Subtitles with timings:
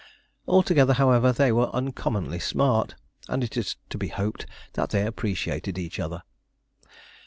[0.47, 2.95] Altogether, however, they were uncommonly smart,
[3.29, 6.23] and it is to be hoped that they appreciated each other.